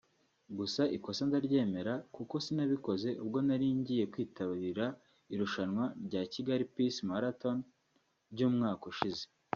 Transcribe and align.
Gusa 0.57 0.81
ikosa 0.97 1.21
ndaryemera 1.29 1.93
kuko 2.15 2.33
sinabikoze 2.45 3.09
ubwo 3.23 3.37
nari 3.47 3.67
ngiye 3.79 4.03
kwitabira 4.13 4.85
irushanwa 5.33 5.85
rya 6.05 6.21
Kigali 6.33 6.63
Peace 6.73 7.01
Marathon 7.09 7.57
ry’umwaka 8.33 8.83
ushize 8.93 9.25